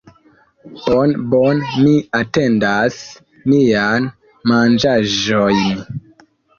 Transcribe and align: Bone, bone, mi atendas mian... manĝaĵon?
Bone, 0.91 1.13
bone, 1.33 1.61
mi 1.83 1.93
atendas 2.21 2.99
mian... 3.53 4.11
manĝaĵon? 4.55 5.67